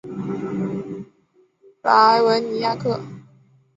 [1.83, 2.99] 莱维尼亚克。